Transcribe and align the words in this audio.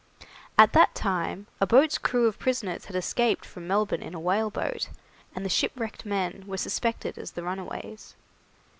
At 0.57 0.73
that 0.73 0.95
time 0.95 1.45
a 1.59 1.67
boat's 1.67 1.99
crew 1.99 2.25
of 2.25 2.39
prisoners 2.39 2.85
had 2.85 2.95
escaped 2.95 3.45
from 3.45 3.67
Melbourne 3.67 4.01
in 4.01 4.15
a 4.15 4.19
whale 4.19 4.49
boat, 4.49 4.89
and 5.35 5.45
the 5.45 5.47
ship 5.47 5.73
wrecked 5.75 6.07
men 6.07 6.43
were 6.47 6.57
suspected 6.57 7.19
as 7.19 7.33
the 7.33 7.43
runaways. 7.43 8.15